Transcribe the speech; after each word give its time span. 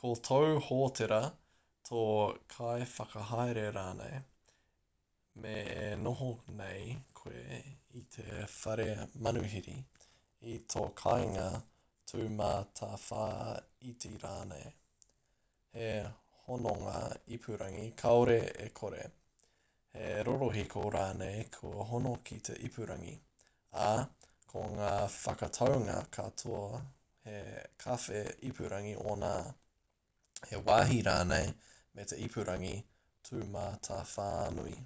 ko 0.00 0.10
tōu 0.26 0.50
hōtera 0.66 1.16
tō 1.88 2.02
kaiwhakahaere 2.52 3.64
rānei 3.76 4.18
mē 5.44 5.54
e 5.78 5.88
noho 6.02 6.28
nei 6.60 6.92
koe 7.20 7.56
i 8.02 8.02
te 8.16 8.26
whare 8.56 8.86
manuhiri 9.28 9.74
i 10.54 10.56
tō 10.74 10.84
kāinga 11.02 11.46
tūmatawhāiti 12.12 14.12
rānei 14.26 14.70
he 15.78 15.88
hononga 16.46 16.94
ipurangi 17.38 17.88
kāore 18.04 18.38
e 18.68 18.68
kore 18.82 19.02
he 19.96 20.12
rorohiko 20.30 20.84
rānei 20.98 21.42
kua 21.58 21.88
hono 21.90 22.14
ki 22.30 22.38
te 22.50 22.58
ipurangi 22.70 23.16
ā 23.88 23.90
ko 24.50 24.60
ngā 24.80 24.92
whakataunga 25.16 25.96
katoa 26.18 26.80
he 27.28 27.38
kawhe 27.84 28.20
ipurangi 28.50 28.94
ōna 29.14 29.32
he 30.52 30.60
wāhi 30.68 31.00
rānei 31.10 31.48
me 31.98 32.06
te 32.14 32.20
ipurangi 32.28 32.70
tūmatawhānui 33.30 34.78